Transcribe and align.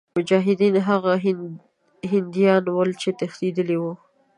مجاهدین 0.17 0.75
هغه 0.87 1.13
هندیان 2.11 2.63
ول 2.71 2.89
چې 3.01 3.09
تښتېدلي 3.19 3.77
وه. 3.81 3.93